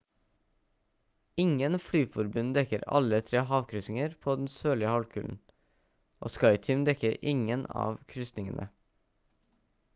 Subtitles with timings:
[1.41, 5.37] ingen flyforbund dekker alle tre havkryssinger på den sørlige halvkulen
[6.27, 8.71] og skyteam dekker ingen av krysningene